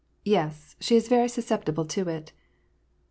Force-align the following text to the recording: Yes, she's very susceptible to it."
Yes, 0.25 0.75
she's 0.79 1.07
very 1.07 1.29
susceptible 1.29 1.85
to 1.85 2.09
it." 2.09 2.31